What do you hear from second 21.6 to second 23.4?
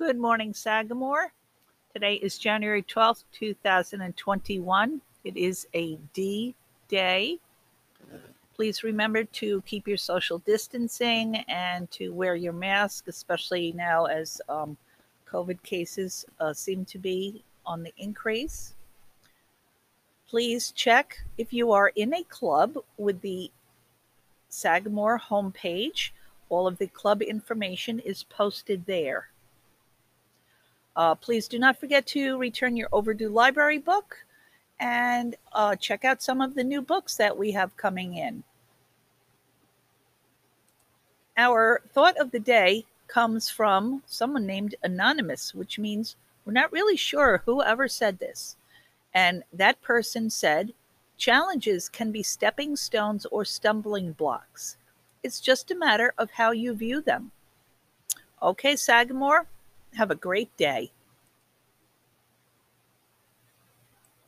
are in a club with